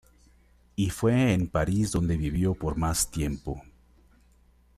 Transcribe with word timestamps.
Y 0.75 0.89
fue 0.89 1.31
en 1.35 1.47
París 1.47 1.91
donde 1.91 2.17
vivió 2.17 2.55
por 2.55 2.75
más 2.75 3.11
tiempo. 3.11 3.61